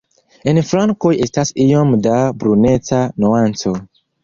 En 0.51 0.59
flankoj 0.69 1.11
estas 1.25 1.51
iom 1.67 1.93
da 2.07 2.17
bruneca 2.41 3.05
nuanco. 3.27 3.79